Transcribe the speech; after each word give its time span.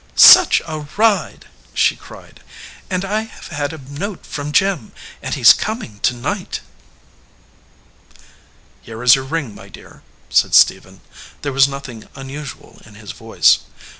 "Such 0.15 0.63
a 0.67 0.87
ride!" 0.97 1.45
she 1.75 1.95
cried. 1.95 2.41
"And 2.89 3.05
I 3.05 3.21
have 3.21 3.49
had 3.49 3.71
a 3.71 3.77
note 3.77 4.25
from 4.25 4.51
Jim, 4.51 4.93
and 5.21 5.35
he 5.35 5.41
is 5.41 5.53
coming 5.53 5.99
to 5.99 6.15
night." 6.15 6.61
"Here 8.81 9.03
is 9.03 9.13
your 9.13 9.25
ring, 9.25 9.53
my 9.53 9.69
dear/ 9.69 10.01
said 10.31 10.55
Stephen. 10.55 11.01
There 11.43 11.53
was 11.53 11.67
nothing 11.67 12.07
unusual 12.15 12.81
in 12.83 12.95
his 12.95 13.11
voice. 13.11 13.59